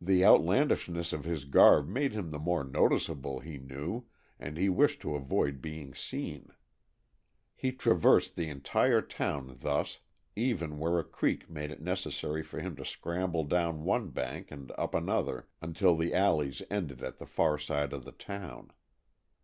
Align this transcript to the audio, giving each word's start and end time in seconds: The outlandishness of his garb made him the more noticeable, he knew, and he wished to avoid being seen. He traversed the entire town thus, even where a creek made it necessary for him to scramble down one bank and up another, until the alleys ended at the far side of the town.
The 0.00 0.24
outlandishness 0.24 1.12
of 1.12 1.24
his 1.24 1.44
garb 1.44 1.88
made 1.88 2.12
him 2.12 2.30
the 2.30 2.38
more 2.38 2.62
noticeable, 2.62 3.40
he 3.40 3.58
knew, 3.58 4.04
and 4.38 4.56
he 4.56 4.68
wished 4.68 5.02
to 5.02 5.16
avoid 5.16 5.60
being 5.60 5.94
seen. 5.96 6.50
He 7.56 7.72
traversed 7.72 8.36
the 8.36 8.48
entire 8.48 9.00
town 9.02 9.56
thus, 9.60 9.98
even 10.36 10.78
where 10.78 11.00
a 11.00 11.04
creek 11.04 11.50
made 11.50 11.72
it 11.72 11.82
necessary 11.82 12.44
for 12.44 12.60
him 12.60 12.76
to 12.76 12.84
scramble 12.84 13.42
down 13.42 13.82
one 13.82 14.10
bank 14.10 14.52
and 14.52 14.70
up 14.78 14.94
another, 14.94 15.48
until 15.60 15.96
the 15.96 16.14
alleys 16.14 16.62
ended 16.70 17.02
at 17.02 17.18
the 17.18 17.26
far 17.26 17.58
side 17.58 17.92
of 17.92 18.04
the 18.04 18.12
town. 18.12 18.72